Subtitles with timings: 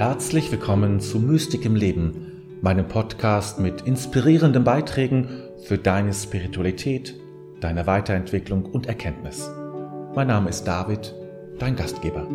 [0.00, 5.28] Herzlich willkommen zu Mystik im Leben, meinem Podcast mit inspirierenden Beiträgen
[5.64, 7.14] für deine Spiritualität,
[7.60, 9.50] deine Weiterentwicklung und Erkenntnis.
[10.14, 11.14] Mein Name ist David,
[11.58, 12.26] dein Gastgeber.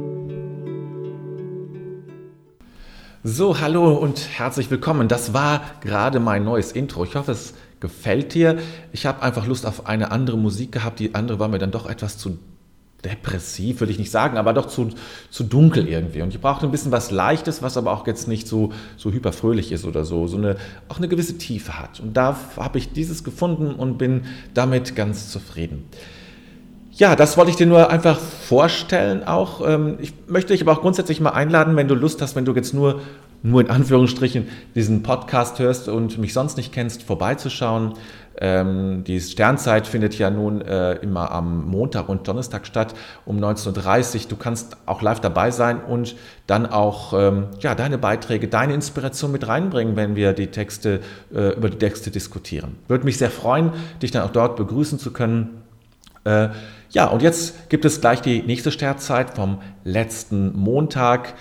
[3.23, 5.08] So, hallo und herzlich willkommen.
[5.08, 7.04] Das war gerade mein neues Intro.
[7.04, 8.59] Ich hoffe, es gefällt dir.
[8.91, 11.00] Ich habe einfach Lust auf eine andere Musik gehabt.
[11.00, 12.38] Die andere war mir dann doch etwas zu
[13.05, 14.90] depressiv, würde ich nicht sagen, aber doch zu,
[15.30, 16.22] zu dunkel irgendwie.
[16.22, 19.72] Und ich brauchte ein bisschen was Leichtes, was aber auch jetzt nicht so, so hyperfröhlich
[19.72, 20.58] ist oder so, so eine,
[20.90, 22.00] auch eine gewisse Tiefe hat.
[22.00, 25.86] Und da habe ich dieses gefunden und bin damit ganz zufrieden.
[26.98, 29.67] Ja, das wollte ich dir nur einfach vorstellen auch.
[29.67, 32.53] Ähm, ich möchte dich aber auch grundsätzlich mal einladen, wenn du Lust hast, wenn du
[32.53, 33.02] jetzt nur,
[33.44, 37.95] nur in Anführungsstrichen diesen Podcast hörst und mich sonst nicht kennst, vorbeizuschauen.
[38.38, 42.94] Ähm, die Sternzeit findet ja nun äh, immer am Montag und Donnerstag statt
[43.25, 44.30] um 19.30 Uhr.
[44.30, 46.16] Du kannst auch live dabei sein und
[46.47, 51.00] dann auch ähm, ja, deine Beiträge, deine Inspiration mit reinbringen, wenn wir die Texte,
[51.33, 52.77] äh, über die Texte diskutieren.
[52.88, 55.61] Würde mich sehr freuen, dich dann auch dort begrüßen zu können.
[56.25, 56.49] Äh,
[56.89, 61.36] ja, und jetzt gibt es gleich die nächste Sternzeit vom letzten Montag.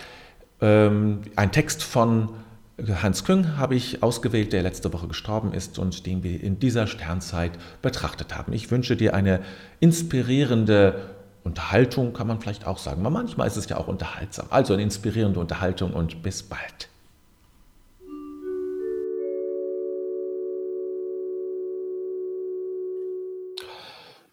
[0.60, 2.28] Ähm, ein Text von
[2.76, 6.88] Hans Küng habe ich ausgewählt, der letzte Woche gestorben ist und den wir in dieser
[6.88, 8.52] Sternzeit betrachtet haben.
[8.52, 9.42] Ich wünsche dir eine
[9.78, 11.10] inspirierende
[11.44, 13.02] Unterhaltung, kann man vielleicht auch sagen.
[13.02, 14.46] Aber manchmal ist es ja auch unterhaltsam.
[14.50, 16.88] Also eine inspirierende Unterhaltung und bis bald.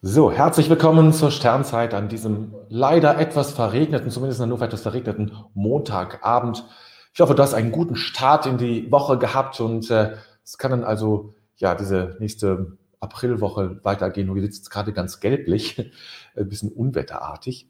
[0.02, 5.32] So, herzlich willkommen zur Sternzeit an diesem leider etwas verregneten, zumindest in Hannover etwas verregneten
[5.54, 6.66] Montagabend.
[7.14, 10.72] Ich hoffe, du hast einen guten Start in die Woche gehabt und äh, es kann
[10.72, 14.28] dann also ja diese nächste Aprilwoche weitergehen.
[14.28, 15.92] Nur jetzt gerade ganz gelblich,
[16.36, 17.68] ein bisschen unwetterartig.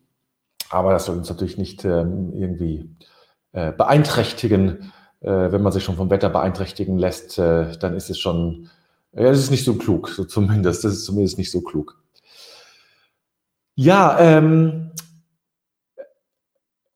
[0.69, 2.89] Aber das soll uns natürlich nicht ähm, irgendwie
[3.51, 4.93] äh, beeinträchtigen.
[5.21, 8.69] Äh, wenn man sich schon vom Wetter beeinträchtigen lässt, äh, dann ist es schon,
[9.13, 10.83] ja, es ist nicht so klug, so zumindest.
[10.83, 11.99] Das ist zumindest nicht so klug.
[13.75, 14.91] Ja, ähm,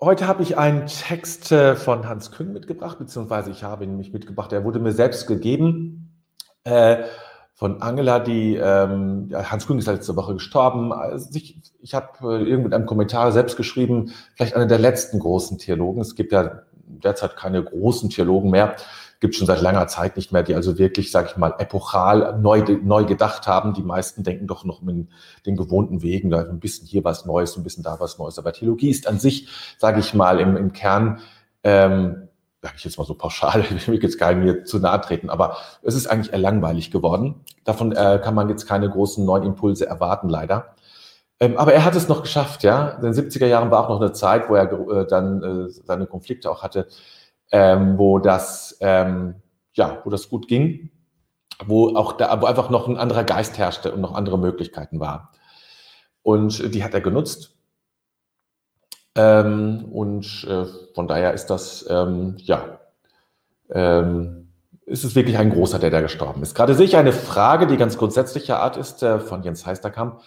[0.01, 4.11] Heute habe ich einen Text äh, von Hans Küng mitgebracht, beziehungsweise ich habe ihn nämlich
[4.11, 4.51] mitgebracht.
[4.51, 6.21] Er wurde mir selbst gegeben
[6.65, 7.03] äh,
[7.53, 10.91] von Angela, die ähm, Hans Küng ist letzte Woche gestorben.
[10.91, 15.19] Also ich, ich habe äh, irgendwo in einem Kommentar selbst geschrieben, vielleicht einer der letzten
[15.19, 16.01] großen Theologen.
[16.01, 18.75] Es gibt ja derzeit keine großen Theologen mehr
[19.19, 22.63] gibt schon seit langer Zeit nicht mehr, die also wirklich, sage ich mal, epochal neu,
[22.83, 23.73] neu gedacht haben.
[23.73, 25.09] Die meisten denken doch noch in
[25.45, 28.37] den gewohnten Wegen, da ein bisschen hier was Neues, ein bisschen da was Neues.
[28.37, 31.19] Aber Theologie ist an sich, sage ich mal, im, im Kern,
[31.63, 32.27] ähm,
[32.61, 35.29] sage ich jetzt mal so pauschal, ich will jetzt gar nicht mir zu nahe treten,
[35.29, 37.43] aber es ist eigentlich eher langweilig geworden.
[37.63, 40.75] Davon äh, kann man jetzt keine großen neuen Impulse erwarten, leider.
[41.39, 42.89] Ähm, aber er hat es noch geschafft, ja.
[42.91, 46.07] In den 70er Jahren war auch noch eine Zeit, wo er äh, dann äh, seine
[46.07, 46.87] Konflikte auch hatte
[47.55, 49.35] ähm, wo das ähm,
[49.75, 50.89] ja, wo das gut ging,
[51.65, 55.29] wo auch da, wo einfach noch ein anderer Geist herrschte und noch andere Möglichkeiten waren.
[56.21, 57.55] Und die hat er genutzt.
[59.15, 62.79] Ähm, und äh, von daher ist das, ähm, ja,
[63.69, 64.49] ähm,
[64.85, 66.55] ist es wirklich ein großer, der da gestorben ist.
[66.55, 70.21] Gerade sehe ich eine Frage, die ganz grundsätzlicher Art ist, äh, von Jens Heisterkamp.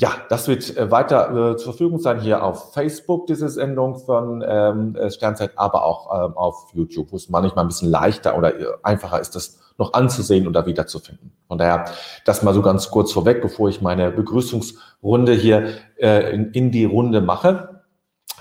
[0.00, 4.42] Ja, das wird äh, weiter äh, zur Verfügung sein hier auf Facebook, diese Sendung von
[4.46, 8.54] ähm, äh, Sternzeit, aber auch ähm, auf YouTube, wo es manchmal ein bisschen leichter oder
[8.82, 11.32] einfacher ist, das noch anzusehen oder wiederzufinden.
[11.48, 11.84] Von daher,
[12.24, 15.68] das mal so ganz kurz vorweg, bevor ich meine Begrüßungsrunde hier
[15.98, 17.82] in, in die Runde mache.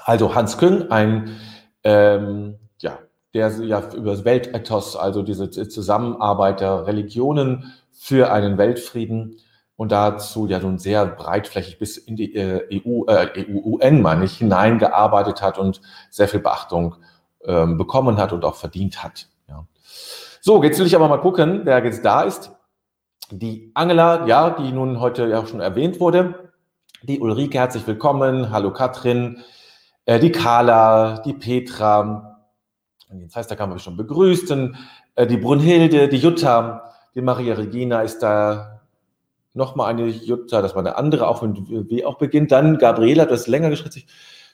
[0.06, 1.38] Also Hans Küng, ein
[1.84, 3.00] ähm, ja,
[3.34, 9.38] der ja über das Weltethos, also diese Zusammenarbeit der Religionen für einen Weltfrieden
[9.80, 14.38] und dazu ja nun sehr breitflächig bis in die äh, EU, äh, EU-UN, meine ich,
[14.38, 15.80] hineingearbeitet hat und
[16.10, 16.98] sehr viel Beachtung
[17.46, 19.30] ähm, bekommen hat und auch verdient hat.
[19.48, 19.66] Ja.
[20.42, 22.52] So, jetzt will ich aber mal gucken, wer jetzt da ist.
[23.32, 26.52] Die Angela, ja, die nun heute ja auch schon erwähnt wurde.
[27.04, 28.52] Die Ulrike, herzlich willkommen.
[28.52, 29.38] Hallo Katrin.
[30.04, 32.50] Äh, die Carla, die Petra.
[33.18, 34.52] Jetzt heißt, da kann man schon begrüßt.
[35.16, 38.79] Äh, die Brunhilde, die Jutta, die Maria Regina ist da,
[39.54, 41.56] nochmal eine Jutta, das war eine andere, auch wenn
[41.90, 42.52] W auch beginnt.
[42.52, 44.08] Dann Gabriela, das länger geschrieben.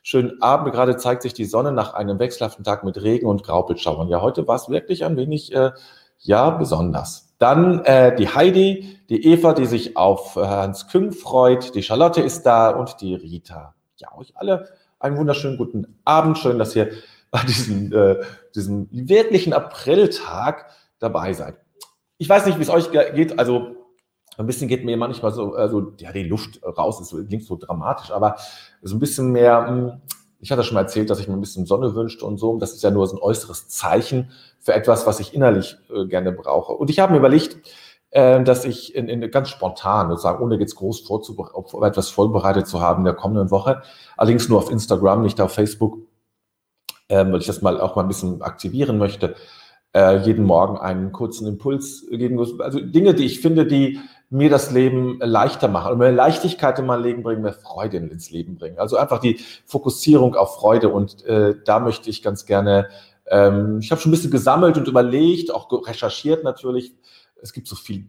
[0.03, 4.07] Schönen Abend, gerade zeigt sich die Sonne nach einem wechselhaften Tag mit Regen und Graupelschauern.
[4.07, 5.71] Ja, heute war es wirklich ein wenig, äh,
[6.19, 7.33] ja, besonders.
[7.39, 12.21] Dann äh, die Heidi, die Eva, die sich auf äh, Hans Küng freut, die Charlotte
[12.21, 13.73] ist da und die Rita.
[13.97, 14.69] Ja, euch alle
[14.99, 16.37] einen wunderschönen guten Abend.
[16.37, 16.91] Schön, dass ihr
[17.31, 18.17] bei diesem, äh,
[18.55, 20.67] diesem wirklichen Apriltag
[20.99, 21.55] dabei seid.
[22.17, 23.37] Ich weiß nicht, wie es euch geht.
[23.37, 23.74] Also
[24.37, 28.11] ein bisschen geht mir manchmal so, also, ja, die Luft raus, ist, klingt so dramatisch,
[28.11, 28.35] aber
[28.81, 30.01] so ein bisschen mehr, hm,
[30.39, 32.57] Ich hatte schon mal erzählt, dass ich mir ein bisschen Sonne wünschte und so.
[32.59, 36.31] Das ist ja nur so ein äußeres Zeichen für etwas, was ich innerlich äh, gerne
[36.31, 36.73] brauche.
[36.73, 37.57] Und ich habe mir überlegt,
[38.11, 41.03] äh, dass ich in, in ganz spontan, sozusagen, ohne jetzt groß
[41.81, 43.81] etwas vorbereitet zu haben in der kommenden Woche,
[44.17, 45.97] allerdings nur auf Instagram, nicht auf Facebook,
[47.09, 49.35] ähm, weil ich das mal auch mal ein bisschen aktivieren möchte,
[49.95, 52.59] äh, jeden Morgen einen kurzen Impuls geben muss.
[52.59, 53.99] Also Dinge, die ich finde, die
[54.29, 58.31] mir das Leben leichter machen und mehr Leichtigkeit in mein Leben bringen, mehr Freude ins
[58.31, 58.79] Leben bringen.
[58.79, 62.89] Also einfach die Fokussierung auf Freude und äh, da möchte ich ganz gerne,
[63.27, 66.93] ähm, ich habe schon ein bisschen gesammelt und überlegt, auch recherchiert natürlich.
[67.41, 68.07] Es gibt so viel,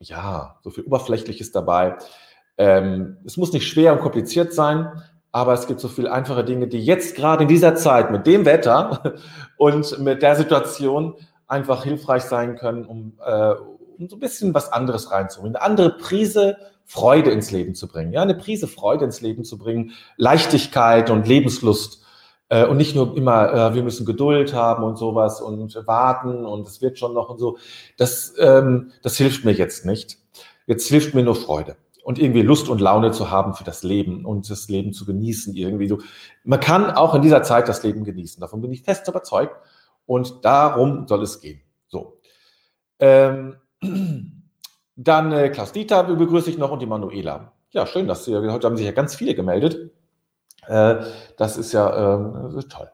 [0.00, 1.96] ja, so viel Oberflächliches dabei.
[2.56, 6.66] Ähm, es muss nicht schwer und kompliziert sein, aber es gibt so viele einfache Dinge,
[6.66, 9.14] die jetzt gerade in dieser Zeit mit dem Wetter
[9.58, 11.14] und mit der Situation
[11.46, 13.54] einfach hilfreich sein können, um, äh,
[14.06, 18.22] so ein bisschen was anderes reinzubringen, eine andere Prise Freude ins Leben zu bringen, ja,
[18.22, 22.02] eine Prise Freude ins Leben zu bringen, Leichtigkeit und Lebenslust
[22.48, 26.66] äh, und nicht nur immer, äh, wir müssen Geduld haben und sowas und warten und
[26.66, 27.58] es wird schon noch und so.
[27.96, 30.18] Das, ähm, das hilft mir jetzt nicht.
[30.66, 34.24] Jetzt hilft mir nur Freude und irgendwie Lust und Laune zu haben für das Leben
[34.24, 35.98] und das Leben zu genießen irgendwie so.
[36.42, 38.40] Man kann auch in dieser Zeit das Leben genießen.
[38.40, 39.54] Davon bin ich fest überzeugt
[40.06, 41.60] und darum soll es gehen.
[41.86, 42.18] So.
[42.98, 43.56] Ähm,
[44.96, 47.52] dann äh, Klaus Dieter begrüße ich noch und die Manuela.
[47.70, 49.92] Ja, schön, dass Sie, heute haben sich ja ganz viele gemeldet.
[50.66, 50.96] Äh,
[51.36, 52.90] das ist ja äh, toll.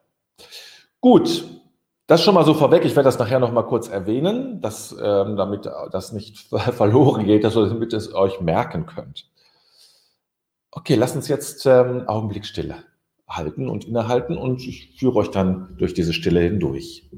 [1.01, 1.45] Gut,
[2.07, 2.85] das schon mal so vorweg.
[2.85, 7.43] Ich werde das nachher noch mal kurz erwähnen, dass, ähm, damit das nicht verloren geht,
[7.43, 9.29] dass, damit ihr es euch merken könnt.
[10.71, 12.75] Okay, lasst uns jetzt ähm, Augenblick Stille
[13.27, 17.09] halten und innehalten und ich führe euch dann durch diese Stille hindurch.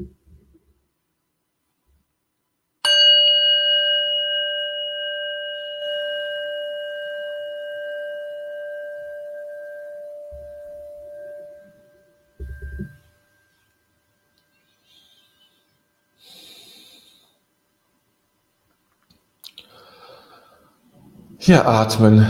[21.48, 22.28] Hier atmen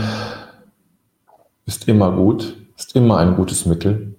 [1.66, 4.16] ist immer gut, ist immer ein gutes Mittel.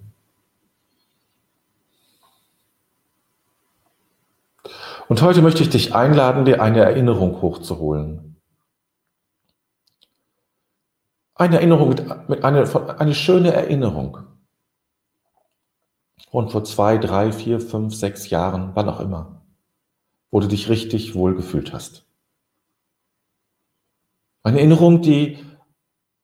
[5.08, 8.36] Und heute möchte ich dich einladen, dir eine Erinnerung hochzuholen.
[11.34, 14.18] Eine Erinnerung mit, mit eine, schöne Erinnerung.
[16.30, 19.40] Und vor zwei, drei, vier, fünf, sechs Jahren, wann auch immer,
[20.30, 22.04] wo du dich richtig wohl gefühlt hast.
[24.42, 25.44] Eine Erinnerung, die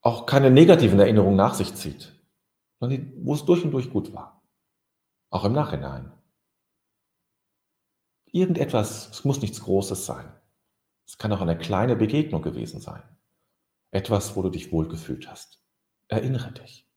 [0.00, 2.14] auch keine negativen Erinnerungen nach sich zieht,
[2.80, 4.42] sondern wo es durch und durch gut war.
[5.30, 6.12] Auch im Nachhinein.
[8.26, 10.32] Irgendetwas, es muss nichts Großes sein.
[11.06, 13.02] Es kann auch eine kleine Begegnung gewesen sein.
[13.92, 15.62] Etwas, wo du dich wohlgefühlt hast.
[16.08, 16.88] Erinnere dich.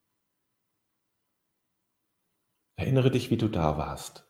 [2.76, 4.26] Erinnere dich, wie du da warst.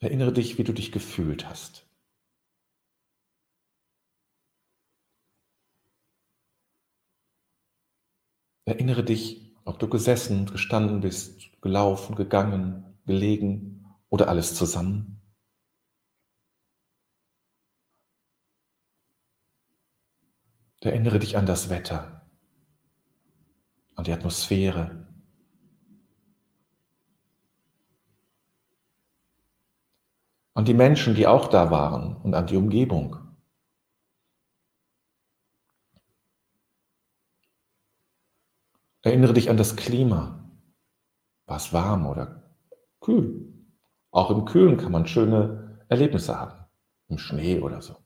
[0.00, 1.83] Erinnere dich, wie du dich gefühlt hast.
[8.66, 15.20] Erinnere dich, ob du gesessen, gestanden bist, gelaufen, gegangen, gelegen oder alles zusammen.
[20.80, 22.26] Erinnere dich an das Wetter,
[23.94, 25.08] an die Atmosphäre.
[30.52, 33.23] An die Menschen, die auch da waren und an die Umgebung.
[39.04, 40.50] Erinnere dich an das Klima.
[41.46, 42.42] War es warm oder
[43.00, 43.52] kühl?
[44.10, 46.64] Auch im Kühlen kann man schöne Erlebnisse haben.
[47.08, 47.96] Im Schnee oder so.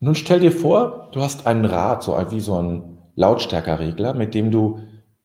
[0.00, 4.50] Nun stell dir vor, du hast einen Rad, so wie so ein Lautstärkerregler, mit dem
[4.50, 4.80] du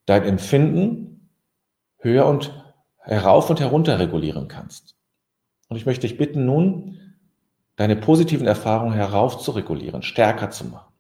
[0.06, 1.32] dein Empfinden
[1.98, 2.54] höher und
[3.00, 4.96] herauf und herunter regulieren kannst.
[5.70, 7.00] Und ich möchte dich bitten, nun
[7.78, 10.93] deine positiven Erfahrungen herauf zu regulieren, stärker zu machen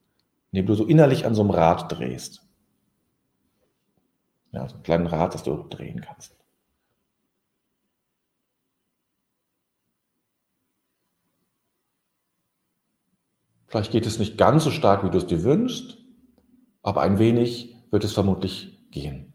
[0.53, 2.47] indem du so innerlich an so einem Rad drehst.
[4.51, 6.37] Ja, so ein kleines Rad, das du drehen kannst.
[13.65, 15.97] Vielleicht geht es nicht ganz so stark, wie du es dir wünschst,
[16.83, 19.33] aber ein wenig wird es vermutlich gehen.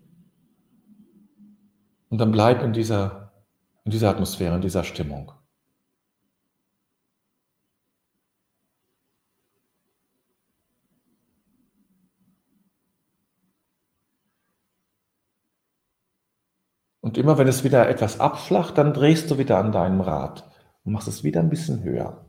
[2.10, 3.32] Und dann bleib in dieser,
[3.84, 5.32] in dieser Atmosphäre, in dieser Stimmung.
[17.08, 20.44] Und immer wenn es wieder etwas abflacht, dann drehst du wieder an deinem Rad
[20.84, 22.27] und machst es wieder ein bisschen höher.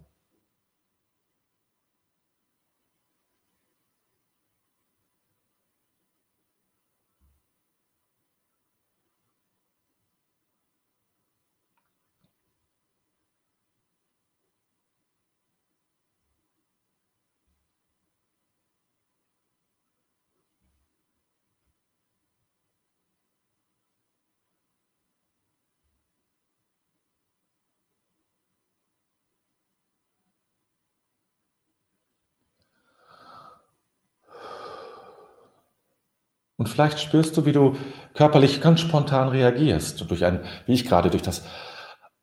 [36.60, 37.78] Und vielleicht spürst du, wie du
[38.14, 41.46] körperlich ganz spontan reagierst, durch ein, wie ich gerade, durch das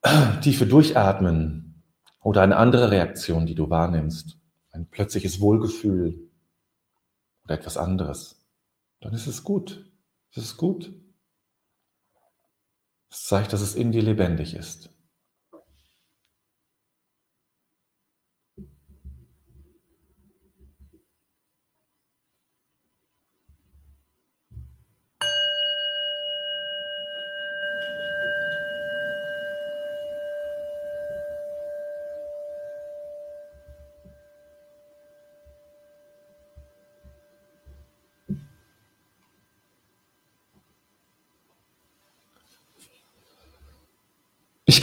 [0.41, 1.83] tiefe Durchatmen
[2.21, 4.37] oder eine andere Reaktion, die du wahrnimmst,
[4.73, 6.29] ein plötzliches Wohlgefühl
[7.45, 8.45] oder etwas anderes.
[9.01, 9.91] Dann ist es gut.
[10.29, 10.93] Es ist gut.
[13.09, 14.91] Es zeigt, dass es in dir lebendig ist.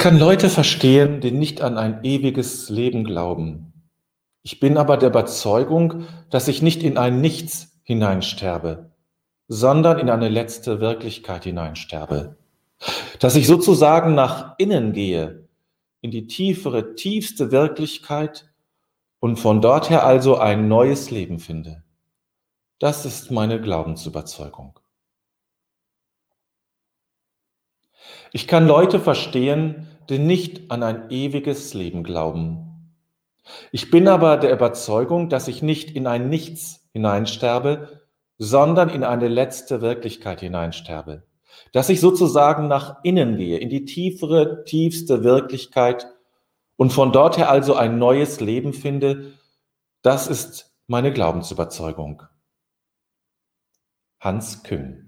[0.05, 3.73] Kann Leute verstehen, die nicht an ein ewiges Leben glauben.
[4.43, 8.91] Ich bin aber der Überzeugung, dass ich nicht in ein Nichts hineinsterbe,
[9.49, 12.37] sondern in eine letzte Wirklichkeit hineinsterbe.
[13.19, 15.49] Dass ich sozusagen nach innen gehe,
[16.03, 18.53] in die tiefere, tiefste Wirklichkeit
[19.21, 21.83] und von dort her also ein neues Leben finde.
[22.79, 24.79] Das ist meine Glaubensüberzeugung.
[28.33, 32.93] Ich kann Leute verstehen, die nicht an ein ewiges Leben glauben.
[33.73, 38.03] Ich bin aber der Überzeugung, dass ich nicht in ein Nichts hineinsterbe,
[38.39, 41.25] sondern in eine letzte Wirklichkeit hineinsterbe.
[41.73, 46.09] Dass ich sozusagen nach innen gehe, in die tiefere, tiefste Wirklichkeit
[46.77, 49.35] und von dort her also ein neues Leben finde,
[50.03, 52.23] das ist meine Glaubensüberzeugung.
[54.21, 55.04] Hans Küng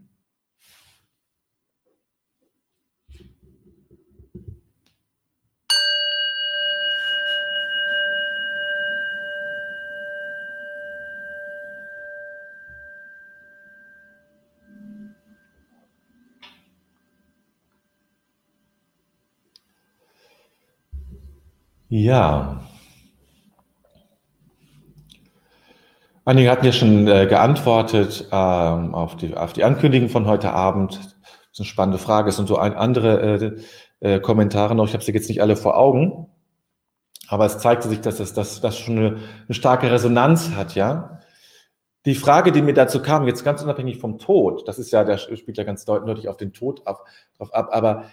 [21.88, 22.60] Ja.
[26.24, 30.96] Einige hatten ja schon äh, geantwortet ähm, auf, die, auf die Ankündigung von heute Abend.
[30.96, 31.06] Das
[31.52, 32.30] ist eine spannende Frage.
[32.30, 33.60] Es sind so ein, andere
[34.00, 34.88] äh, äh, Kommentare noch.
[34.88, 36.26] Ich habe sie jetzt nicht alle vor Augen.
[37.28, 39.06] Aber es zeigte sich, dass das, das schon eine,
[39.46, 41.20] eine starke Resonanz hat, ja.
[42.04, 45.18] Die Frage, die mir dazu kam, jetzt ganz unabhängig vom Tod, das ist ja, der
[45.18, 47.04] spielt ja ganz deutlich auf den Tod ab,
[47.36, 48.04] drauf ab, aber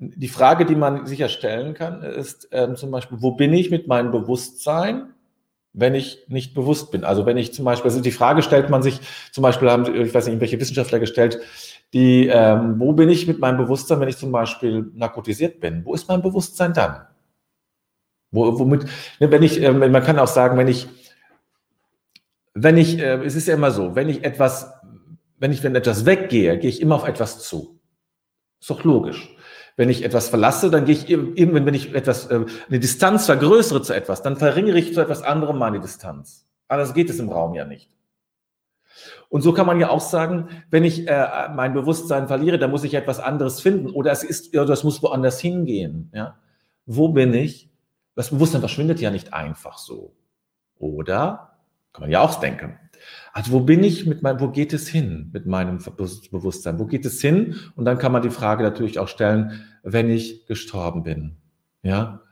[0.00, 3.86] die Frage, die man sicher stellen kann, ist ähm, zum Beispiel, wo bin ich mit
[3.86, 5.12] meinem Bewusstsein,
[5.74, 7.04] wenn ich nicht bewusst bin?
[7.04, 8.98] Also wenn ich zum Beispiel, also die Frage stellt man sich,
[9.30, 11.38] zum Beispiel haben, ich weiß nicht, welche Wissenschaftler gestellt,
[11.92, 15.84] die, ähm, wo bin ich mit meinem Bewusstsein, wenn ich zum Beispiel narkotisiert bin?
[15.84, 17.06] Wo ist mein Bewusstsein dann?
[18.30, 18.84] Wo, womit,
[19.18, 20.88] ne, wenn ich, äh, man kann auch sagen, wenn ich,
[22.54, 24.72] wenn ich, äh, es ist ja immer so, wenn ich etwas,
[25.38, 27.78] wenn ich, wenn etwas weggehe, gehe ich immer auf etwas zu.
[28.60, 29.36] Ist doch logisch.
[29.76, 33.82] Wenn ich etwas verlasse, dann gehe ich irgendwann, wenn ich etwas, äh, eine Distanz vergrößere
[33.82, 36.46] zu etwas, dann verringere ich zu etwas anderem meine Distanz.
[36.68, 37.90] Das geht es im Raum ja nicht.
[39.28, 42.84] Und so kann man ja auch sagen, wenn ich äh, mein Bewusstsein verliere, dann muss
[42.84, 46.10] ich etwas anderes finden oder es ist, oder das muss woanders hingehen.
[46.12, 46.36] Ja?
[46.86, 47.70] Wo bin ich?
[48.16, 50.14] Das Bewusstsein verschwindet ja nicht einfach so.
[50.78, 51.56] Oder?
[51.92, 52.78] Kann man ja auch denken.
[53.32, 56.78] Also wo bin ich mit meinem, wo geht es hin mit meinem Bewusstsein?
[56.78, 57.56] Wo geht es hin?
[57.76, 61.36] Und dann kann man die Frage natürlich auch stellen, wenn ich gestorben bin.
[61.82, 62.22] Ja.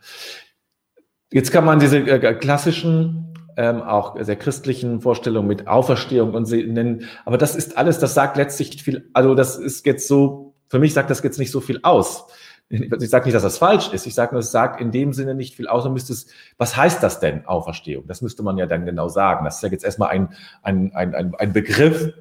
[1.31, 6.65] Jetzt kann man diese äh, klassischen, ähm, auch sehr christlichen Vorstellungen mit Auferstehung und sie
[6.65, 10.79] nennen, aber das ist alles, das sagt letztlich viel, also das ist jetzt so, für
[10.79, 12.27] mich sagt das jetzt nicht so viel aus
[12.71, 15.35] ich sage nicht, dass das falsch ist, ich sage nur, es sagt in dem Sinne
[15.35, 16.27] nicht viel aus und müsste es,
[16.59, 18.07] was heißt das denn, Auferstehung?
[18.07, 19.45] Das müsste man ja dann genau sagen.
[19.45, 22.13] Das ist ja jetzt erstmal ein, ein, ein, ein, ein Begriff,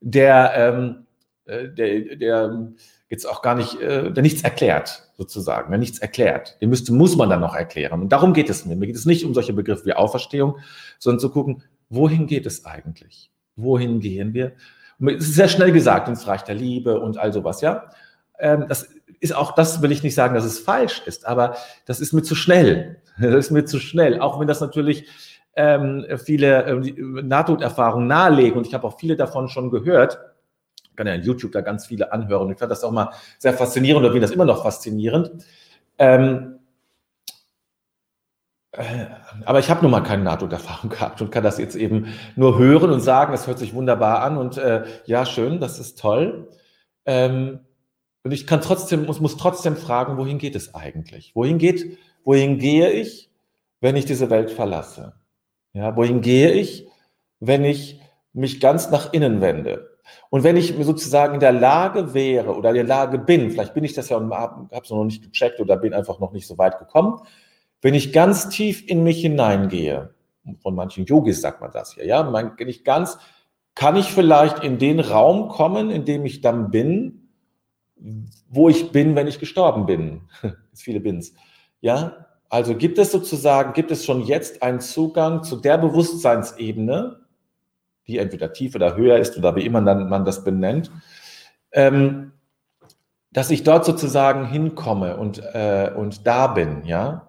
[0.00, 1.06] der, ähm,
[1.46, 2.72] äh, der, der
[3.08, 6.60] jetzt auch gar nicht, äh, der nichts erklärt, sozusagen, der nichts erklärt.
[6.60, 8.02] Den müsste, muss man dann noch erklären.
[8.02, 8.76] Und darum geht es mir.
[8.76, 10.58] Mir geht es nicht um solche Begriffe wie Auferstehung,
[10.98, 13.30] sondern zu gucken, wohin geht es eigentlich?
[13.54, 14.52] Wohin gehen wir?
[14.98, 17.90] es ist sehr schnell gesagt ins Reich der Liebe und all sowas, ja.
[18.38, 18.88] Ähm, das
[19.20, 22.22] ist auch das, will ich nicht sagen, dass es falsch ist, aber das ist mir
[22.22, 23.00] zu schnell.
[23.18, 25.08] Das ist mir zu schnell, auch wenn das natürlich
[25.54, 30.18] ähm, viele ähm, Nahtoderfahrungen nahelegen und ich habe auch viele davon schon gehört.
[30.90, 32.50] Ich kann ja in YouTube da ganz viele anhören.
[32.50, 35.30] Ich fand das auch mal sehr faszinierend oder finde das immer noch faszinierend.
[35.98, 36.58] Ähm,
[38.72, 39.06] äh,
[39.46, 42.90] aber ich habe nun mal keine Nahtoderfahrung gehabt und kann das jetzt eben nur hören
[42.90, 46.48] und sagen, es hört sich wunderbar an und äh, ja, schön, das ist toll.
[47.06, 47.60] Ähm,
[48.26, 51.30] und ich kann trotzdem, muss, muss trotzdem fragen, wohin geht es eigentlich?
[51.36, 53.30] Wohin geht, wohin gehe ich,
[53.80, 55.14] wenn ich diese Welt verlasse?
[55.72, 56.88] Ja, wohin gehe ich,
[57.38, 58.00] wenn ich
[58.32, 59.96] mich ganz nach innen wende?
[60.28, 63.84] Und wenn ich sozusagen in der Lage wäre oder in der Lage bin, vielleicht bin
[63.84, 66.58] ich das ja und habe es noch nicht gecheckt oder bin einfach noch nicht so
[66.58, 67.20] weit gekommen,
[67.80, 70.16] wenn ich ganz tief in mich hineingehe,
[70.64, 73.18] von manchen Yogis sagt man das hier, ja, wenn ich ganz,
[73.76, 77.25] kann ich vielleicht in den Raum kommen, in dem ich dann bin,
[78.48, 80.22] wo ich bin, wenn ich gestorben bin.
[80.74, 81.34] Viele Bins.
[81.80, 87.20] Ja, also gibt es sozusagen, gibt es schon jetzt einen Zugang zu der Bewusstseinsebene,
[88.06, 90.90] die entweder tiefer oder höher ist oder wie immer man, man das benennt,
[91.72, 92.32] ähm,
[93.32, 97.28] dass ich dort sozusagen hinkomme und, äh, und da bin, ja.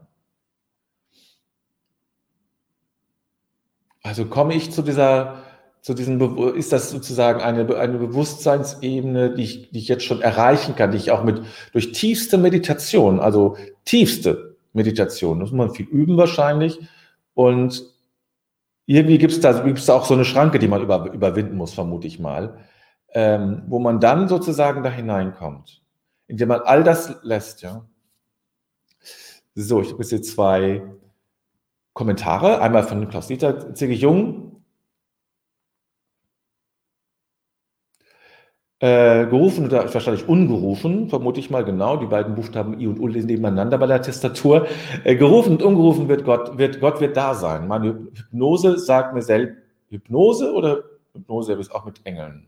[4.03, 5.43] Also komme ich zu dieser,
[5.87, 6.19] zu diesem,
[6.53, 10.97] ist das sozusagen eine, eine Bewusstseinsebene, die ich, die ich jetzt schon erreichen kann, die
[10.97, 11.41] ich auch mit,
[11.71, 16.77] durch tiefste Meditation, also tiefste Meditation, muss man viel üben wahrscheinlich.
[17.35, 17.85] Und
[18.85, 21.73] irgendwie gibt es da, gibt's da auch so eine Schranke, die man über, überwinden muss,
[21.73, 22.57] vermute ich mal,
[23.13, 25.81] ähm, wo man dann sozusagen da hineinkommt,
[26.27, 27.85] indem man all das lässt, ja.
[29.55, 30.81] So, ich habe jetzt hier zwei
[31.93, 33.93] Kommentare, einmal von Klaus-Dieter Zigge
[38.79, 43.07] Äh, gerufen oder wahrscheinlich ungerufen, vermute ich mal genau, die beiden Buchstaben I und U
[43.07, 44.67] lesen nebeneinander bei der Tastatur.
[45.03, 47.67] Äh, gerufen und ungerufen wird Gott, wird Gott wird da sein.
[47.67, 49.57] Meine Hypnose sagt mir selbst,
[49.89, 52.45] Hypnose oder Hypnose ist auch mit Engeln?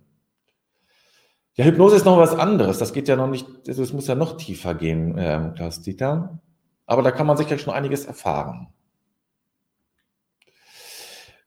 [1.55, 2.77] Ja, Hypnose ist noch was anderes.
[2.77, 6.39] Das geht ja noch nicht, das muss ja noch tiefer gehen, ähm, Klaus Dieter.
[6.85, 8.67] Aber da kann man sicherlich schon einiges erfahren.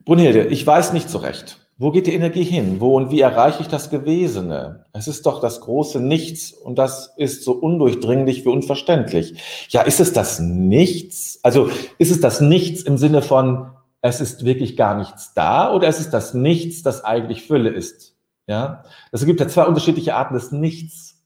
[0.04, 1.61] Brunhilde, ich weiß nicht so recht.
[1.82, 2.78] Wo geht die Energie hin?
[2.78, 4.84] Wo und wie erreiche ich das Gewesene?
[4.92, 9.34] Es ist doch das große Nichts und das ist so undurchdringlich wie unverständlich.
[9.68, 11.40] Ja, ist es das Nichts?
[11.42, 15.88] Also ist es das Nichts im Sinne von, es ist wirklich gar nichts da oder
[15.88, 18.14] ist es das Nichts, das eigentlich Fülle ist?
[18.46, 21.20] Ja, es gibt ja zwei unterschiedliche Arten des Nichts.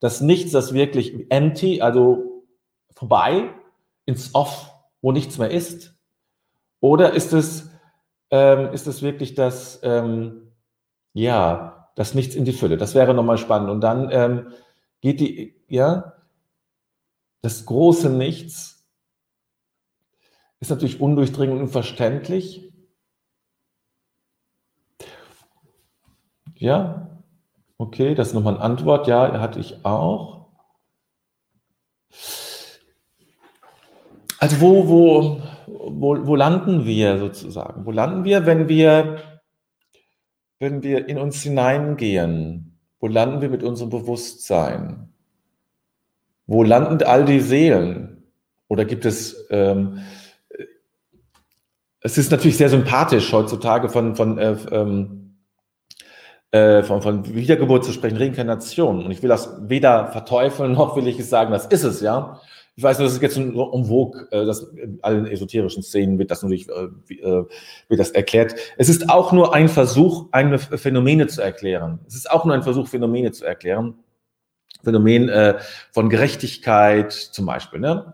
[0.00, 2.46] Das Nichts, das wirklich empty, also
[2.94, 3.50] vorbei,
[4.06, 5.94] ins Off, wo nichts mehr ist.
[6.80, 7.68] Oder ist es
[8.30, 10.52] ähm, ist es wirklich das, ähm,
[11.12, 12.76] ja, das Nichts in die Fülle.
[12.76, 13.70] Das wäre nochmal spannend.
[13.70, 14.52] Und dann ähm,
[15.00, 16.14] geht die, ja,
[17.42, 18.86] das große Nichts
[20.60, 22.72] ist natürlich undurchdringend und unverständlich.
[26.54, 27.22] Ja,
[27.78, 29.06] okay, das ist nochmal eine Antwort.
[29.06, 30.46] Ja, hatte ich auch.
[34.38, 37.84] Also wo, wo, wo, wo landen wir sozusagen?
[37.84, 39.18] Wo landen wir, wenn wir,
[40.58, 42.78] wenn wir in uns hineingehen?
[43.00, 45.12] Wo landen wir mit unserem Bewusstsein?
[46.46, 48.24] Wo landen all die Seelen?
[48.68, 50.00] Oder gibt es, ähm,
[52.00, 55.36] es ist natürlich sehr sympathisch heutzutage von, von, äh, ähm,
[56.52, 59.04] äh, von, von Wiedergeburt zu sprechen, Reinkarnation.
[59.04, 62.40] Und ich will das weder verteufeln, noch will ich es sagen, das ist es, ja.
[62.78, 66.18] Ich weiß nur, das ist jetzt nur um Vogue, äh, das in allen esoterischen Szenen
[66.18, 67.46] wird das natürlich äh, äh,
[67.88, 68.54] wird das erklärt.
[68.76, 72.00] Es ist auch nur ein Versuch, eine Phänomene zu erklären.
[72.06, 73.94] Es ist auch nur ein Versuch, Phänomene zu erklären.
[74.84, 75.58] Phänomen äh,
[75.90, 77.80] von Gerechtigkeit zum Beispiel.
[77.80, 78.12] Ne?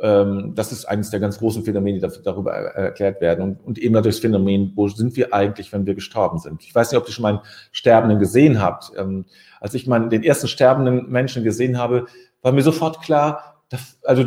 [0.00, 3.60] Ähm, das ist eines der ganz großen Phänomene, die darüber erklärt werden.
[3.64, 6.64] Und, eben natürlich das Phänomen, wo sind wir eigentlich, wenn wir gestorben sind?
[6.64, 8.90] Ich weiß nicht, ob ihr schon mal einen Sterbenden gesehen habt.
[8.96, 9.26] Ähm,
[9.60, 12.06] als ich mal den ersten sterbenden Menschen gesehen habe,
[12.42, 13.59] war mir sofort klar,
[14.04, 14.24] also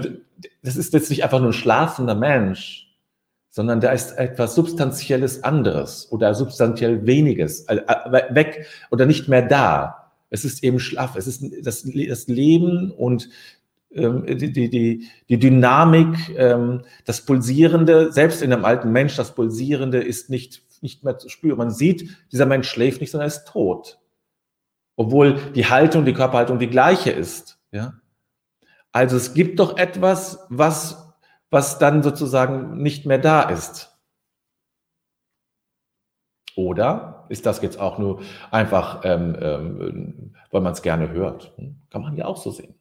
[0.62, 2.93] das ist jetzt nicht einfach nur ein schlafender Mensch,
[3.49, 10.12] sondern da ist etwas substanzielles anderes oder substanziell weniges weg oder nicht mehr da.
[10.29, 11.15] Es ist eben schlaff.
[11.15, 13.29] Es ist das, das Leben und
[13.91, 19.99] ähm, die, die, die, Dynamik, ähm, das Pulsierende, selbst in einem alten Mensch, das Pulsierende
[19.99, 21.60] ist nicht, nicht mehr zu spüren.
[21.60, 23.99] Man sieht, dieser Mensch schläft nicht, sondern er ist tot.
[24.95, 27.60] Obwohl die Haltung, die Körperhaltung die gleiche ist.
[27.71, 27.93] Ja?
[28.93, 31.13] Also es gibt doch etwas, was,
[31.49, 33.89] was dann sozusagen nicht mehr da ist.
[36.56, 41.51] Oder ist das jetzt auch nur einfach, ähm, ähm, weil man es gerne hört?
[41.58, 41.82] Hm?
[41.89, 42.75] Kann man ja auch so sehen.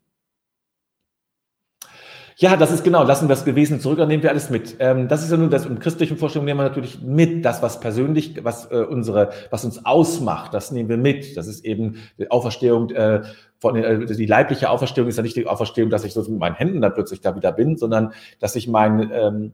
[2.36, 4.76] Ja, das ist genau, lassen wir das gewesen zurück, dann nehmen wir alles mit.
[4.80, 7.80] Ähm, das ist ja nur das im christlichen Vorstellung nehmen wir natürlich mit, das, was
[7.80, 11.36] persönlich, was äh, unsere, was uns ausmacht, das nehmen wir mit.
[11.36, 13.22] Das ist eben die Auferstehung äh,
[13.62, 16.56] von äh, die leibliche Auferstehung ist ja nicht die Auferstehung, dass ich so mit meinen
[16.56, 19.52] Händen dann plötzlich da wieder bin, sondern dass ich mein, ähm,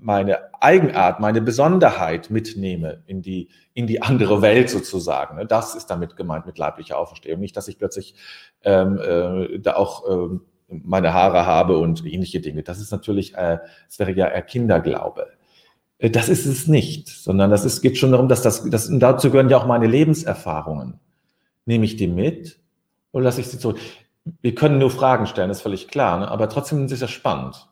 [0.00, 5.36] meine Eigenart, meine Besonderheit mitnehme in die, in die andere Welt sozusagen.
[5.36, 5.46] Ne?
[5.46, 7.38] Das ist damit gemeint mit leiblicher Auferstehung.
[7.38, 8.16] Nicht, dass ich plötzlich
[8.64, 12.64] ähm, äh, da auch ähm, meine Haare habe und ähnliche Dinge.
[12.64, 15.28] Das ist natürlich, äh, das wäre ja eher Kinderglaube.
[15.98, 19.30] Äh, das ist es nicht, sondern das ist, geht schon darum, dass das, das, dazu
[19.30, 20.98] gehören ja auch meine Lebenserfahrungen.
[21.66, 22.61] Nehme ich die mit
[23.12, 23.78] oder lasse ich sie zurück?
[24.40, 26.28] Wir können nur Fragen stellen, ist völlig klar, ne?
[26.28, 27.68] aber trotzdem ist ja spannend.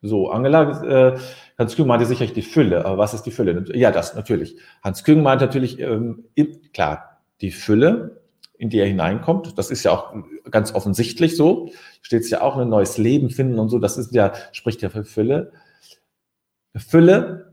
[0.00, 1.18] So, Angela, äh,
[1.58, 3.64] Hans Küng meinte sicherlich die Fülle, aber was ist die Fülle?
[3.76, 4.56] Ja, das natürlich.
[4.82, 6.24] Hans Küng meint natürlich, ähm,
[6.72, 8.22] klar, die Fülle,
[8.58, 10.14] in die er hineinkommt, das ist ja auch
[10.50, 11.70] ganz offensichtlich so,
[12.00, 14.88] steht es ja auch, ein neues Leben finden und so, das ist ja, spricht ja
[14.88, 15.52] für Fülle.
[16.76, 17.52] Fülle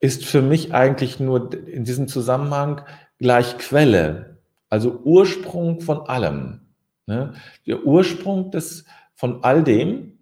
[0.00, 2.82] ist für mich eigentlich nur in diesem Zusammenhang
[3.18, 4.29] gleich Quelle,
[4.70, 6.60] also Ursprung von allem.
[7.06, 7.34] Ne?
[7.66, 10.18] Der Ursprung des, von all dem,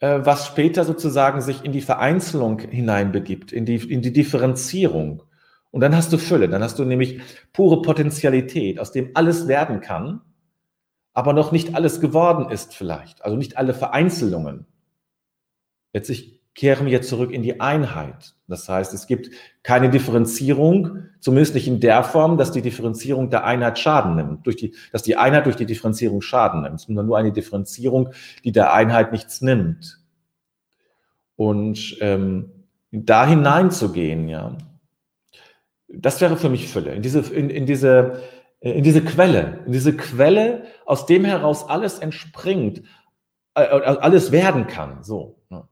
[0.00, 5.22] äh, was später sozusagen sich in die Vereinzelung hineinbegibt, in die, in die Differenzierung.
[5.70, 7.20] Und dann hast du Fülle, dann hast du nämlich
[7.52, 10.20] pure Potentialität, aus dem alles werden kann,
[11.12, 14.66] aber noch nicht alles geworden ist vielleicht, also nicht alle Vereinzelungen.
[15.92, 18.35] Letztlich kehren wir zurück in die Einheit.
[18.48, 19.30] Das heißt, es gibt
[19.62, 24.56] keine Differenzierung, zumindest nicht in der Form, dass die Differenzierung der Einheit Schaden nimmt, durch
[24.56, 28.10] die, dass die Einheit durch die Differenzierung Schaden nimmt, sondern nur eine Differenzierung,
[28.44, 30.00] die der Einheit nichts nimmt.
[31.34, 32.50] Und ähm,
[32.92, 34.56] da hineinzugehen, ja,
[35.88, 38.22] das wäre für mich Fülle, in diese, in, in diese,
[38.60, 42.82] in diese Quelle, in diese Quelle, aus dem heraus alles entspringt,
[43.54, 45.42] äh, alles werden kann, so.
[45.50, 45.68] Ja.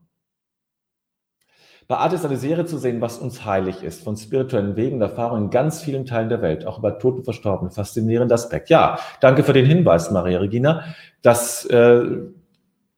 [1.86, 5.02] Bei Art ist eine Serie zu sehen, was uns heilig ist, von spirituellen Wegen und
[5.02, 7.70] Erfahrungen in ganz vielen Teilen der Welt, auch über Toten Verstorbene.
[7.70, 8.70] Faszinierender Aspekt.
[8.70, 10.84] Ja, danke für den Hinweis, Maria Regina.
[11.20, 12.04] Das äh,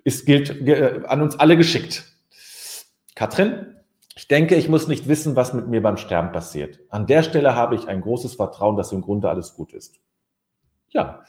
[0.05, 2.05] ist, gilt äh, an uns alle geschickt.
[3.17, 3.75] Katrin,
[4.15, 6.79] ich denke, ich muss nicht wissen, was mit mir beim Sterben passiert.
[6.89, 10.01] An der Stelle habe ich ein großes Vertrauen, dass im Grunde alles gut ist.
[10.91, 11.25] Ja,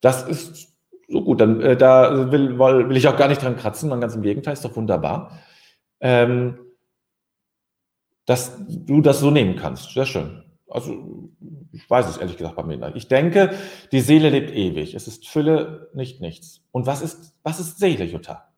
[0.00, 0.74] das ist
[1.08, 1.40] so gut.
[1.40, 4.64] Dann äh, da will, will ich auch gar nicht dran kratzen, ganz im Gegenteil, ist
[4.64, 5.38] doch wunderbar.
[6.00, 6.58] Ähm,
[8.28, 9.90] dass du das so nehmen kannst.
[9.94, 10.42] Sehr schön.
[10.68, 11.30] Also,
[11.72, 12.94] ich weiß es ehrlich gesagt bei mir nicht.
[12.94, 13.54] Ich denke,
[13.90, 14.94] die Seele lebt ewig.
[14.94, 16.60] Es ist Fülle, nicht nichts.
[16.70, 18.52] Und was ist, was ist Seele, Jutta?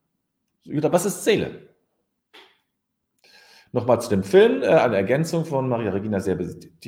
[0.64, 1.68] Jutta, was ist Seele?
[3.70, 6.36] Nochmal zu dem Film, äh, eine Ergänzung von Maria Regina, sehr,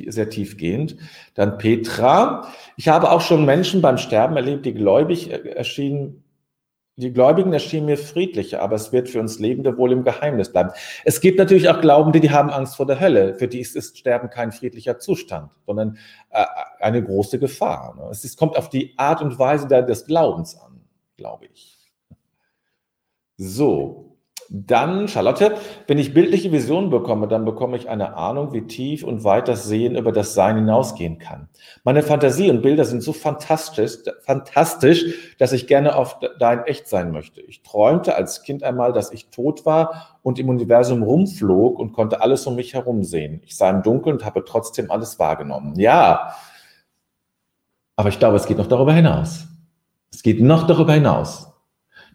[0.07, 0.97] sehr tiefgehend.
[1.35, 2.49] Dann Petra.
[2.75, 6.22] Ich habe auch schon Menschen beim Sterben erlebt, die gläubig äh, erschienen
[6.95, 10.69] die Gläubigen erschienen mir friedlicher, aber es wird für uns Lebende wohl im Geheimnis bleiben.
[11.03, 13.33] Es gibt natürlich auch Glaubende, die haben Angst vor der Hölle.
[13.35, 15.97] Für die ist, ist Sterben kein friedlicher Zustand, sondern
[16.29, 16.45] äh,
[16.79, 17.95] eine große Gefahr.
[17.95, 18.09] Ne?
[18.11, 20.81] Es ist, kommt auf die Art und Weise des Glaubens an,
[21.17, 21.91] glaube ich.
[23.37, 24.12] So,
[24.49, 25.55] dann, Charlotte,
[25.87, 29.65] wenn ich bildliche Visionen bekomme, dann bekomme ich eine Ahnung, wie tief und weit das
[29.65, 31.49] Sehen über das Sein hinausgehen kann.
[31.83, 37.11] Meine Fantasie und Bilder sind so fantastisch, fantastisch, dass ich gerne auf dein Echt sein
[37.11, 37.41] möchte.
[37.41, 42.21] Ich träumte als Kind einmal, dass ich tot war und im Universum rumflog und konnte
[42.21, 43.41] alles um mich herum sehen.
[43.45, 45.79] Ich sah im Dunkeln und habe trotzdem alles wahrgenommen.
[45.79, 46.35] Ja,
[47.95, 49.45] aber ich glaube, es geht noch darüber hinaus.
[50.11, 51.51] Es geht noch darüber hinaus.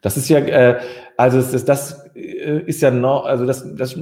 [0.03, 0.81] Das ist ja, äh,
[1.17, 3.99] also das, das äh, ist ja noch, also das, das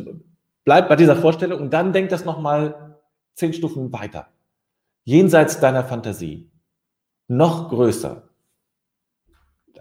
[0.65, 2.97] bleibt bei dieser Vorstellung und dann denkt das nochmal
[3.35, 4.29] zehn Stufen weiter.
[5.05, 6.51] Jenseits deiner Fantasie.
[7.29, 8.23] Noch größer.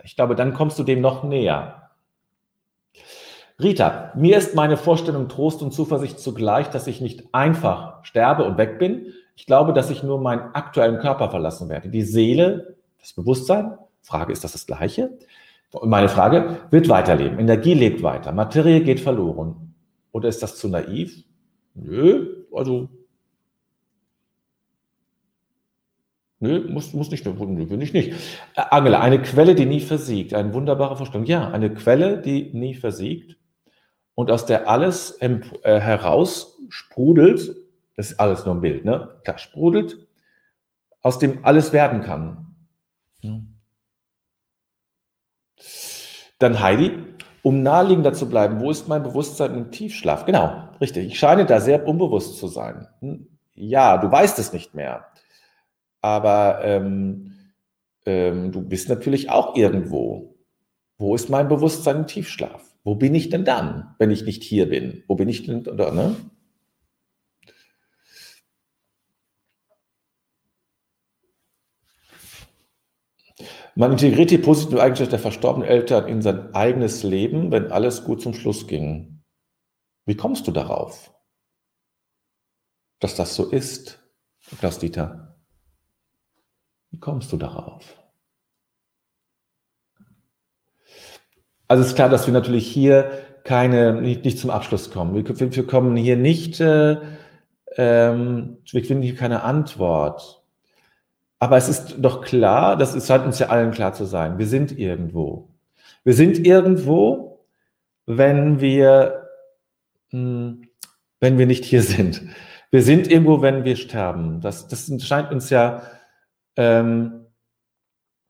[0.04, 1.90] Ich glaube, dann kommst du dem noch näher.
[3.60, 8.58] Rita, mir ist meine Vorstellung Trost und Zuversicht zugleich, dass ich nicht einfach sterbe und
[8.58, 9.14] weg bin.
[9.36, 11.90] Ich glaube, dass ich nur meinen aktuellen Körper verlassen werde.
[11.90, 15.18] Die Seele, das Bewusstsein, Frage, ist das das Gleiche?
[15.82, 17.40] Und meine Frage, wird weiterleben.
[17.40, 18.32] Energie lebt weiter.
[18.32, 19.76] Materie geht verloren.
[20.12, 21.24] Oder ist das zu naiv?
[21.74, 22.90] Nö, also.
[26.40, 28.12] Nö, muss, muss nicht, will ich nicht.
[28.56, 30.34] Äh, Angela, eine Quelle, die nie versiegt.
[30.34, 31.26] Eine wunderbare Vorstellung.
[31.26, 33.38] Ja, eine Quelle, die nie versiegt
[34.16, 37.56] und aus der alles äh, heraus sprudelt.
[37.96, 39.20] Das ist alles nur ein Bild, ne?
[39.24, 40.08] Klar, sprudelt,
[41.02, 42.56] aus dem alles werden kann.
[43.22, 43.55] Hm.
[46.40, 46.92] Dann Heidi,
[47.44, 50.26] um naheliegender zu bleiben, wo ist mein Bewusstsein im Tiefschlaf?
[50.26, 51.08] Genau, richtig.
[51.08, 52.88] Ich scheine da sehr unbewusst zu sein.
[53.00, 55.06] Hm, ja, du weißt es nicht mehr.
[56.02, 57.34] Aber ähm,
[58.06, 60.36] ähm, du bist natürlich auch irgendwo.
[60.98, 62.64] Wo ist mein Bewusstsein im Tiefschlaf?
[62.84, 65.04] Wo bin ich denn dann, wenn ich nicht hier bin?
[65.08, 66.16] Wo bin ich denn, oder, ne?
[73.78, 78.22] Man integriert die positive Eigenschaft der verstorbenen Eltern in sein eigenes Leben, wenn alles gut
[78.22, 79.22] zum Schluss ging.
[80.06, 81.14] Wie kommst du darauf,
[83.00, 84.02] dass das so ist,
[84.60, 85.36] Klaus-Dieter?
[86.92, 88.02] Wie kommst du darauf?
[91.68, 93.12] Also ist klar, dass wir natürlich hier
[93.44, 95.16] keine, nicht, nicht zum Abschluss kommen.
[95.16, 96.98] Wir, wir kommen hier nicht, äh,
[97.76, 100.45] ähm, wir finden hier keine Antwort.
[101.46, 104.40] Aber es ist doch klar, das scheint uns ja allen klar zu sein.
[104.40, 105.54] Wir sind irgendwo.
[106.04, 107.46] Wir sind irgendwo,
[108.08, 109.28] wenn wir,
[110.10, 110.68] hm,
[111.20, 112.24] wenn wir nicht hier sind.
[112.72, 114.42] Wir sind irgendwo, wenn wir sterben.
[114.42, 115.84] Das, das scheint uns ja,
[116.56, 117.28] ähm,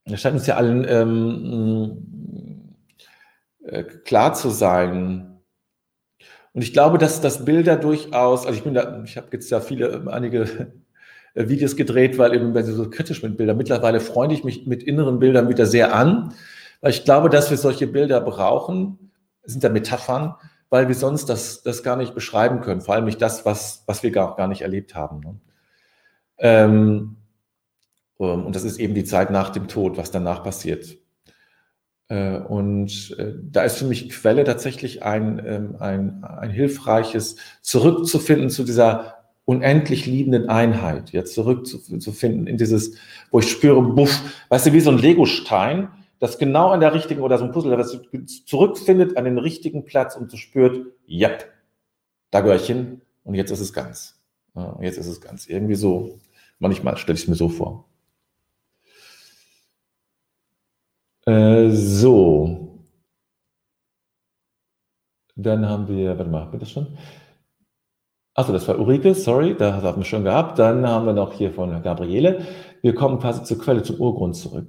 [0.04, 2.76] das scheint uns ja allen ähm,
[3.64, 5.40] äh, klar zu sein.
[6.52, 9.62] Und ich glaube, dass das Bilder durchaus, also ich bin da, ich habe jetzt ja
[9.62, 10.74] viele, einige
[11.36, 13.58] Videos gedreht, weil eben wenn sie so kritisch mit Bildern.
[13.58, 16.34] Mittlerweile freunde ich mich mit inneren Bildern wieder sehr an,
[16.82, 19.12] weil ich glaube, dass wir solche Bilder brauchen.
[19.44, 20.36] Sind ja Metaphern,
[20.70, 22.82] weil wir sonst das, das gar nicht beschreiben können.
[22.82, 25.20] Vor allem nicht das, was, was wir gar, gar nicht erlebt haben.
[25.20, 25.40] Ne?
[26.38, 27.18] Ähm,
[28.20, 30.98] ähm und das ist eben die Zeit nach dem Tod, was danach passiert.
[32.08, 38.50] Äh, und äh, da ist für mich Quelle tatsächlich ein, ähm, ein, ein hilfreiches zurückzufinden
[38.50, 39.15] zu dieser
[39.46, 42.98] unendlich liebenden Einheit, jetzt zurückzufinden in dieses,
[43.32, 47.22] wo ich spüre, buff, weißt du, wie so ein Legostein, das genau an der richtigen
[47.22, 47.98] oder so ein Puzzle, das
[48.46, 51.30] zurückfindet an den richtigen Platz und so spürt, ja,
[52.32, 54.20] da gehöre ich hin und jetzt ist es ganz.
[54.82, 55.48] Jetzt ist es ganz.
[55.48, 56.20] Irgendwie so,
[56.60, 57.86] manchmal stelle ich es mir so vor.
[61.26, 62.80] Äh, so.
[65.36, 66.98] Dann haben wir, warte mal, haben wir das schon?
[68.38, 70.60] Achso, das war Ulrike, sorry, da haben wir schon gehabt.
[70.60, 72.42] Dann haben wir noch hier von Gabriele.
[72.82, 74.68] Wir kommen quasi zur Quelle, zum Urgrund zurück.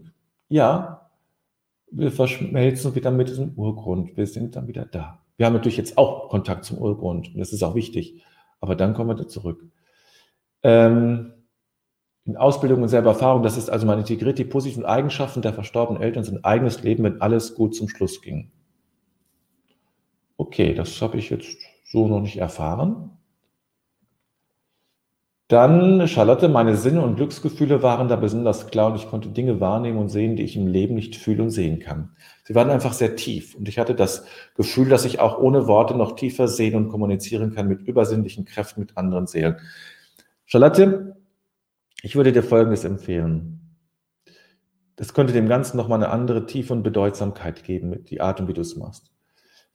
[0.48, 1.10] Ja,
[1.90, 4.16] wir verschmelzen wieder mit diesem Urgrund.
[4.16, 5.18] Wir sind dann wieder da.
[5.36, 8.22] Wir haben natürlich jetzt auch Kontakt zum Urgrund und das ist auch wichtig.
[8.60, 9.64] Aber dann kommen wir da zurück.
[10.62, 11.32] Ähm,
[12.24, 16.02] in Ausbildung und selber Erfahrung, das ist also, man integriert die positiven Eigenschaften der verstorbenen
[16.02, 18.52] Eltern in sein eigenes Leben, wenn alles gut zum Schluss ging.
[20.36, 23.15] Okay, das habe ich jetzt so noch nicht erfahren.
[25.48, 29.98] Dann, Charlotte, meine Sinne und Glücksgefühle waren da besonders klar und ich konnte Dinge wahrnehmen
[29.98, 32.16] und sehen, die ich im Leben nicht fühlen und sehen kann.
[32.42, 34.24] Sie waren einfach sehr tief und ich hatte das
[34.56, 38.80] Gefühl, dass ich auch ohne Worte noch tiefer sehen und kommunizieren kann mit übersinnlichen Kräften
[38.80, 39.56] mit anderen Seelen.
[40.46, 41.16] Charlotte,
[42.02, 43.78] ich würde dir Folgendes empfehlen.
[44.96, 48.54] Das könnte dem Ganzen nochmal eine andere Tiefe und Bedeutsamkeit geben, die Art und wie
[48.54, 49.12] du es machst.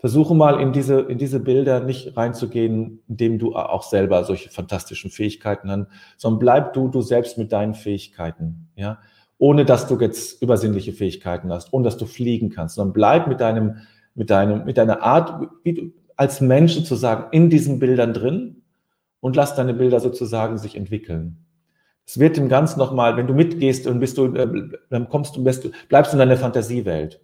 [0.02, 5.12] Versuche mal in diese, in diese Bilder nicht reinzugehen, indem du auch selber solche fantastischen
[5.12, 5.86] Fähigkeiten hast,
[6.18, 8.98] sondern bleib du, du selbst mit deinen Fähigkeiten, ja.
[9.38, 13.42] Ohne dass du jetzt übersinnliche Fähigkeiten hast, ohne dass du fliegen kannst, sondern bleib mit
[13.42, 13.78] deinem,
[14.16, 18.64] mit deinem, mit deiner Art, wie du, als Mensch sozusagen in diesen Bildern drin
[19.20, 21.46] und lass deine Bilder sozusagen sich entwickeln.
[22.06, 25.44] Es wird dem Ganzen nochmal, wenn du mitgehst und bist du, äh, dann kommst du,
[25.44, 27.22] bist du, bleibst du in deiner Fantasiewelt.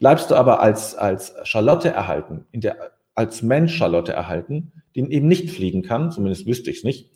[0.00, 5.28] Bleibst du aber als, als Charlotte erhalten, in der, als Mensch Charlotte erhalten, die eben
[5.28, 7.10] nicht fliegen kann, zumindest wüsste ich es nicht,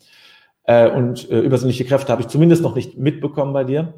[0.63, 3.95] äh, und äh, übersinnliche Kräfte habe ich zumindest noch nicht mitbekommen bei dir,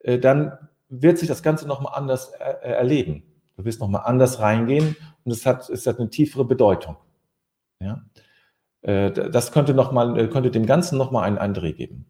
[0.00, 0.52] äh, dann
[0.88, 3.22] wird sich das Ganze nochmal anders äh, erleben.
[3.56, 6.96] Du wirst nochmal anders reingehen und es hat, es hat eine tiefere Bedeutung.
[7.80, 8.02] Ja?
[8.82, 12.06] Äh, das könnte, noch mal, äh, könnte dem Ganzen nochmal einen, einen Dreh geben.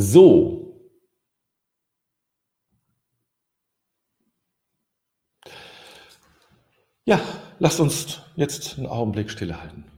[0.00, 0.58] So.
[7.04, 7.20] Ja,
[7.58, 9.97] lasst uns jetzt einen Augenblick stillehalten.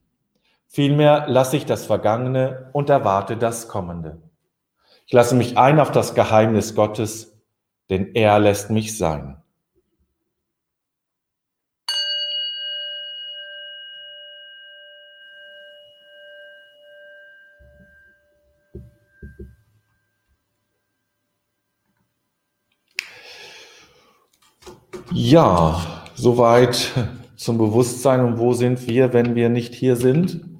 [0.73, 4.21] Vielmehr lasse ich das Vergangene und erwarte das Kommende.
[5.05, 7.37] Ich lasse mich ein auf das Geheimnis Gottes,
[7.89, 9.35] denn er lässt mich sein.
[25.11, 26.93] Ja, soweit
[27.35, 30.50] zum Bewusstsein und wo sind wir, wenn wir nicht hier sind?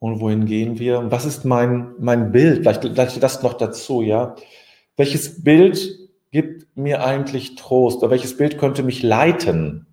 [0.00, 1.10] Und wohin gehen wir?
[1.10, 2.60] Was ist mein, mein Bild?
[2.60, 4.34] Vielleicht, vielleicht das noch dazu, ja.
[4.96, 7.98] Welches Bild gibt mir eigentlich Trost?
[7.98, 9.86] Oder welches Bild könnte mich leiten?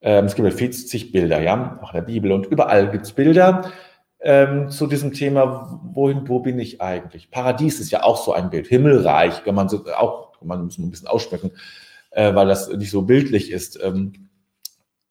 [0.00, 2.32] Ähm, es gibt ja 40 Bilder, ja, auch in der Bibel.
[2.32, 3.70] Und überall gibt es Bilder
[4.22, 7.30] ähm, zu diesem Thema, wohin, wo bin ich eigentlich?
[7.30, 8.66] Paradies ist ja auch so ein Bild.
[8.66, 11.52] Himmelreich, kann man so, auch, kann man muss ein bisschen aussprechen,
[12.10, 13.80] äh, weil das nicht so bildlich ist.
[13.80, 14.28] Ähm,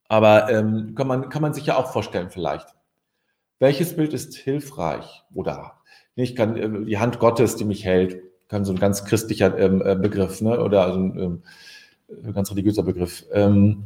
[0.10, 2.68] aber ähm, kann, man, kann man sich ja auch vorstellen vielleicht.
[3.62, 5.22] Welches Bild ist hilfreich?
[5.36, 5.74] Oder
[6.16, 9.84] ich kann äh, die Hand Gottes, die mich hält, kann so ein ganz christlicher ähm,
[9.86, 10.60] äh, Begriff, ne?
[10.60, 11.44] oder also ein
[12.24, 13.24] ähm, ganz religiöser Begriff.
[13.32, 13.84] Ähm,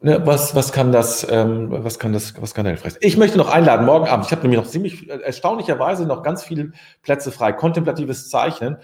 [0.00, 3.02] ne, was, was kann das, ähm, was kann das, was kann hilfreich sein?
[3.02, 6.44] Ich möchte noch einladen, morgen Abend, ich habe nämlich noch ziemlich äh, erstaunlicherweise noch ganz
[6.44, 6.70] viele
[7.02, 8.76] Plätze frei, kontemplatives Zeichnen.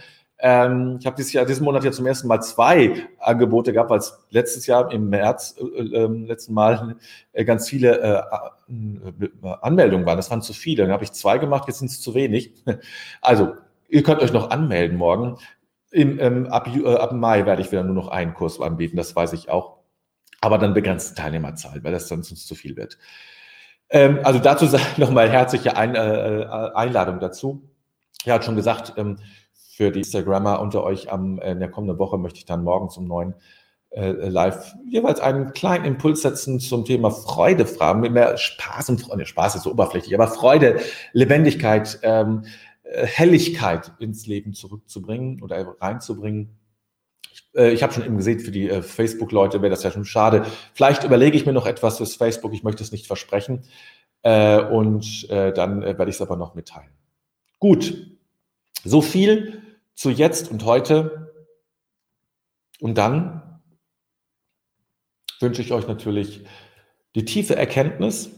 [0.44, 4.00] Ähm, ich habe dieses Jahr, diesen Monat ja zum ersten Mal zwei Angebote gehabt, weil
[4.00, 6.96] es letztes Jahr im März, äh, äh, letzten Mal
[7.32, 8.22] äh, ganz viele äh,
[9.60, 10.16] Anmeldungen waren.
[10.16, 10.84] Das waren zu viele.
[10.84, 12.52] Dann habe ich zwei gemacht, jetzt sind es zu wenig.
[13.20, 13.54] Also,
[13.88, 15.38] ihr könnt euch noch anmelden morgen.
[15.90, 19.14] Im, ähm, ab, äh, ab Mai werde ich wieder nur noch einen Kurs anbieten, das
[19.14, 19.78] weiß ich auch.
[20.40, 22.98] Aber dann begrenzte Teilnehmerzahl, weil das dann sonst zu viel wird.
[23.90, 27.68] Ähm, also dazu nochmal herzliche Ein, äh, Einladung dazu.
[28.24, 29.18] Er hat schon gesagt, ähm,
[29.52, 33.06] für die Instagrammer unter euch am, in der kommenden Woche möchte ich dann morgen zum
[33.06, 33.61] neuen äh,
[33.94, 39.26] Live jeweils einen kleinen Impuls setzen zum Thema Freude fragen, mit mehr Spaß und Freude.
[39.26, 40.80] Spaß ist so oberflächlich, aber Freude,
[41.12, 42.44] Lebendigkeit, ähm,
[42.92, 46.58] äh, Helligkeit ins Leben zurückzubringen oder reinzubringen.
[47.54, 50.44] Äh, ich habe schon eben gesehen, für die äh, Facebook-Leute wäre das ja schon schade.
[50.74, 53.62] Vielleicht überlege ich mir noch etwas fürs Facebook, ich möchte es nicht versprechen.
[54.22, 56.90] Äh, und dann werde ich es aber noch mitteilen.
[57.58, 58.06] Gut,
[58.84, 59.62] so viel
[59.94, 61.32] zu jetzt und heute.
[62.80, 63.51] Und dann
[65.42, 66.44] wünsche ich euch natürlich
[67.14, 68.30] die tiefe Erkenntnis,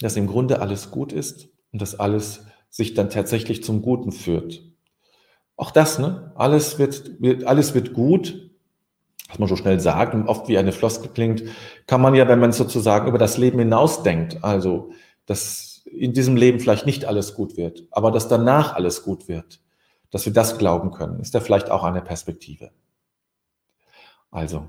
[0.00, 4.62] dass im Grunde alles gut ist und dass alles sich dann tatsächlich zum Guten führt.
[5.56, 6.32] Auch das, ne?
[6.36, 8.50] Alles wird, wird, alles wird gut,
[9.28, 11.44] was man so schnell sagt und oft wie eine Floskel klingt,
[11.86, 14.92] kann man ja, wenn man sozusagen über das Leben hinausdenkt, also
[15.26, 19.60] dass in diesem Leben vielleicht nicht alles gut wird, aber dass danach alles gut wird,
[20.10, 22.70] dass wir das glauben können, ist ja vielleicht auch eine Perspektive.
[24.30, 24.68] Also,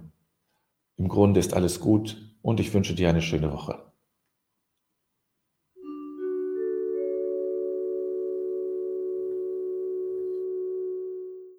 [0.99, 3.88] im Grunde ist alles gut und ich wünsche dir eine schöne Woche.